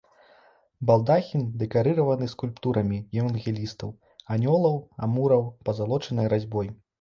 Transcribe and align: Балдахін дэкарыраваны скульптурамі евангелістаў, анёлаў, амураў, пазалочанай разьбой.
Балдахін 0.89 1.43
дэкарыраваны 1.63 2.29
скульптурамі 2.33 2.97
евангелістаў, 3.21 3.93
анёлаў, 4.37 4.75
амураў, 5.09 5.43
пазалочанай 5.71 6.27
разьбой. 6.37 6.67